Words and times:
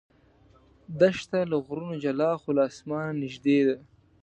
دښته 0.99 1.39
له 1.51 1.57
غرونو 1.65 1.95
جلا 2.03 2.31
خو 2.41 2.49
له 2.57 2.63
اسمانه 2.71 3.13
نږدې 3.21 3.59
ده. 3.67 3.75